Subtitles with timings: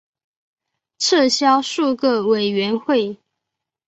[0.97, 3.19] 撤销数个委员会。